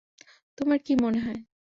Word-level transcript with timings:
তোমার 0.57 0.79
কি 0.85 0.93
মনে 0.95 1.19
হয়? 1.19 1.39